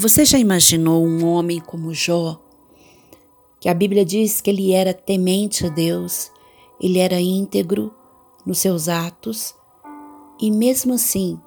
Você 0.00 0.24
já 0.24 0.38
imaginou 0.38 1.04
um 1.04 1.26
homem 1.26 1.60
como 1.60 1.92
Jó, 1.92 2.40
que 3.60 3.68
a 3.68 3.74
Bíblia 3.74 4.02
diz 4.02 4.40
que 4.40 4.48
ele 4.48 4.72
era 4.72 4.94
temente 4.94 5.66
a 5.66 5.68
Deus, 5.68 6.32
ele 6.80 6.98
era 6.98 7.20
íntegro 7.20 7.94
nos 8.46 8.60
seus 8.60 8.88
atos, 8.88 9.54
e 10.40 10.50
mesmo 10.50 10.94
assim, 10.94 11.38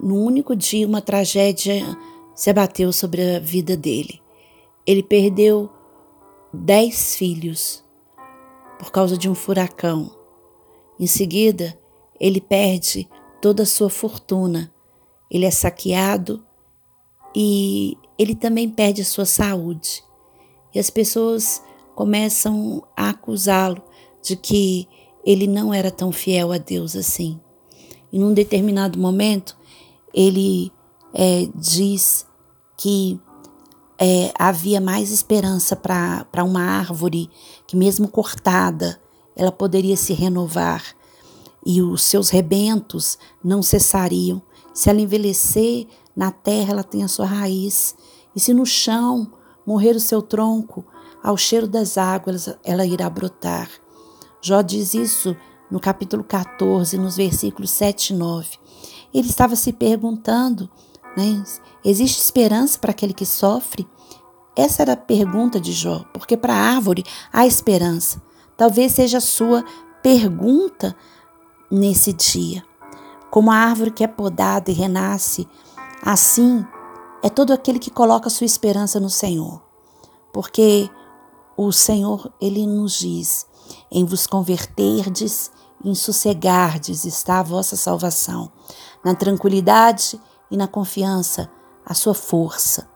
no 0.00 0.14
único 0.14 0.54
dia, 0.54 0.86
uma 0.86 1.00
tragédia 1.00 1.82
se 2.36 2.48
abateu 2.48 2.92
sobre 2.92 3.34
a 3.34 3.40
vida 3.40 3.76
dele. 3.76 4.22
Ele 4.86 5.02
perdeu 5.02 5.68
dez 6.52 7.16
filhos 7.16 7.82
por 8.78 8.92
causa 8.92 9.18
de 9.18 9.28
um 9.28 9.34
furacão. 9.34 10.08
Em 11.00 11.08
seguida, 11.08 11.76
ele 12.20 12.40
perde 12.40 13.08
toda 13.40 13.64
a 13.64 13.66
sua 13.66 13.90
fortuna. 13.90 14.72
Ele 15.28 15.44
é 15.44 15.50
saqueado 15.50 16.46
e 17.34 17.96
ele 18.18 18.34
também 18.34 18.68
perde 18.68 19.02
a 19.02 19.04
sua 19.04 19.24
saúde. 19.24 20.04
E 20.74 20.78
as 20.78 20.90
pessoas 20.90 21.62
começam 21.94 22.82
a 22.96 23.10
acusá-lo 23.10 23.82
de 24.22 24.36
que 24.36 24.88
ele 25.24 25.46
não 25.46 25.72
era 25.72 25.90
tão 25.90 26.10
fiel 26.10 26.52
a 26.52 26.58
Deus 26.58 26.96
assim. 26.96 27.40
E 28.12 28.18
num 28.18 28.32
determinado 28.32 28.98
momento, 28.98 29.56
ele 30.12 30.72
é, 31.14 31.48
diz 31.54 32.26
que 32.76 33.20
é, 33.98 34.32
havia 34.38 34.80
mais 34.80 35.10
esperança 35.10 35.76
para 35.76 36.44
uma 36.44 36.62
árvore 36.62 37.30
que, 37.66 37.76
mesmo 37.76 38.08
cortada, 38.08 39.00
ela 39.36 39.52
poderia 39.52 39.96
se 39.96 40.12
renovar 40.12 40.84
e 41.64 41.80
os 41.80 42.02
seus 42.02 42.28
rebentos 42.28 43.18
não 43.42 43.62
cessariam. 43.62 44.42
Se 44.74 44.90
ela 44.90 45.00
envelhecer, 45.00 45.86
na 46.16 46.30
terra 46.30 46.72
ela 46.72 46.84
tem 46.84 47.02
a 47.02 47.08
sua 47.08 47.26
raiz, 47.26 47.94
e 48.34 48.40
se 48.40 48.52
no 48.52 48.66
chão 48.66 49.32
morrer 49.66 49.96
o 49.96 50.00
seu 50.00 50.22
tronco, 50.22 50.84
ao 51.22 51.36
cheiro 51.36 51.68
das 51.68 51.96
águas 51.96 52.54
ela 52.64 52.84
irá 52.84 53.08
brotar. 53.08 53.68
Jó 54.40 54.60
diz 54.60 54.94
isso 54.94 55.36
no 55.70 55.78
capítulo 55.80 56.24
14, 56.24 56.98
nos 56.98 57.16
versículos 57.16 57.70
7 57.70 58.12
e 58.12 58.16
9. 58.16 58.48
Ele 59.14 59.28
estava 59.28 59.54
se 59.54 59.72
perguntando: 59.72 60.68
né, 61.16 61.42
existe 61.84 62.20
esperança 62.20 62.78
para 62.78 62.90
aquele 62.90 63.14
que 63.14 63.24
sofre? 63.24 63.88
Essa 64.54 64.82
era 64.82 64.92
a 64.92 64.96
pergunta 64.96 65.58
de 65.58 65.72
Jó, 65.72 66.04
porque 66.12 66.36
para 66.36 66.52
a 66.52 66.74
árvore 66.74 67.04
há 67.32 67.46
esperança. 67.46 68.20
Talvez 68.56 68.92
seja 68.92 69.18
a 69.18 69.20
sua 69.20 69.64
pergunta 70.02 70.94
nesse 71.70 72.12
dia. 72.12 72.62
Como 73.30 73.50
a 73.50 73.56
árvore 73.56 73.90
que 73.90 74.04
é 74.04 74.06
podada 74.06 74.70
e 74.70 74.74
renasce 74.74 75.48
Assim 76.04 76.66
é 77.22 77.30
todo 77.30 77.52
aquele 77.52 77.78
que 77.78 77.90
coloca 77.90 78.28
sua 78.28 78.44
esperança 78.44 78.98
no 78.98 79.08
Senhor. 79.08 79.62
Porque 80.32 80.90
o 81.56 81.70
Senhor, 81.70 82.32
ele 82.40 82.66
nos 82.66 82.98
diz: 82.98 83.46
em 83.90 84.04
vos 84.04 84.26
converterdes, 84.26 85.50
em 85.84 85.94
sossegardes 85.94 87.04
está 87.04 87.38
a 87.38 87.42
vossa 87.44 87.76
salvação. 87.76 88.50
Na 89.04 89.14
tranquilidade 89.14 90.20
e 90.50 90.56
na 90.56 90.66
confiança, 90.66 91.48
a 91.86 91.94
sua 91.94 92.14
força. 92.14 92.90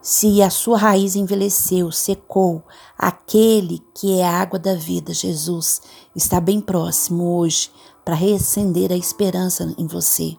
Se 0.00 0.40
a 0.40 0.50
sua 0.50 0.78
raiz 0.78 1.16
envelheceu, 1.16 1.90
secou, 1.90 2.62
aquele 2.96 3.82
que 3.92 4.20
é 4.20 4.24
a 4.24 4.40
água 4.40 4.56
da 4.56 4.74
vida, 4.74 5.12
Jesus, 5.12 5.82
está 6.14 6.40
bem 6.40 6.60
próximo 6.60 7.38
hoje 7.38 7.72
para 8.04 8.14
reacender 8.14 8.92
a 8.92 8.96
esperança 8.96 9.74
em 9.76 9.88
você. 9.88 10.38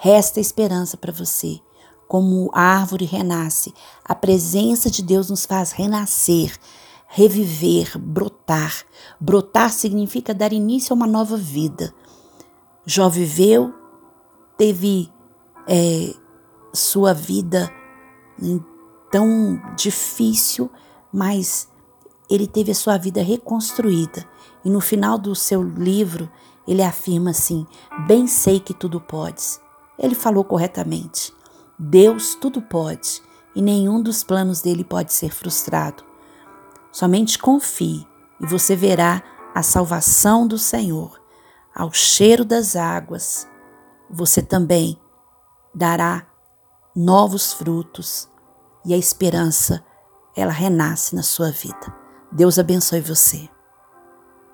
Resta 0.00 0.38
esperança 0.38 0.96
para 0.96 1.12
você. 1.12 1.60
Como 2.06 2.50
a 2.54 2.62
árvore 2.62 3.04
renasce, 3.04 3.74
a 4.04 4.14
presença 4.14 4.88
de 4.88 5.02
Deus 5.02 5.28
nos 5.28 5.44
faz 5.44 5.72
renascer, 5.72 6.56
reviver, 7.08 7.98
brotar. 7.98 8.84
Brotar 9.20 9.70
significa 9.70 10.32
dar 10.32 10.52
início 10.52 10.94
a 10.94 10.96
uma 10.96 11.06
nova 11.06 11.36
vida. 11.36 11.92
Jó 12.86 13.08
viveu, 13.08 13.74
teve 14.56 15.12
é, 15.66 16.14
sua 16.72 17.12
vida 17.12 17.68
tão 19.10 19.60
difícil, 19.76 20.70
mas 21.12 21.68
ele 22.30 22.46
teve 22.46 22.70
a 22.70 22.74
sua 22.74 22.96
vida 22.96 23.20
reconstruída. 23.20 24.24
E 24.64 24.70
no 24.70 24.80
final 24.80 25.18
do 25.18 25.34
seu 25.34 25.60
livro, 25.60 26.30
ele 26.68 26.82
afirma 26.82 27.30
assim: 27.30 27.66
Bem 28.06 28.28
sei 28.28 28.60
que 28.60 28.72
tudo 28.72 29.00
podes. 29.00 29.60
Ele 29.98 30.14
falou 30.14 30.44
corretamente. 30.44 31.32
Deus 31.78 32.34
tudo 32.34 32.62
pode 32.62 33.22
e 33.54 33.62
nenhum 33.62 34.02
dos 34.02 34.22
planos 34.22 34.60
dele 34.60 34.84
pode 34.84 35.12
ser 35.12 35.30
frustrado. 35.30 36.04
Somente 36.92 37.38
confie 37.38 38.06
e 38.40 38.46
você 38.46 38.76
verá 38.76 39.22
a 39.54 39.62
salvação 39.62 40.46
do 40.46 40.58
Senhor. 40.58 41.20
Ao 41.74 41.92
cheiro 41.92 42.44
das 42.44 42.76
águas, 42.76 43.46
você 44.10 44.42
também 44.42 45.00
dará 45.74 46.26
novos 46.94 47.52
frutos 47.52 48.28
e 48.84 48.94
a 48.94 48.96
esperança, 48.96 49.84
ela 50.36 50.52
renasce 50.52 51.14
na 51.14 51.22
sua 51.22 51.50
vida. 51.50 51.94
Deus 52.32 52.58
abençoe 52.58 53.00
você. 53.00 53.48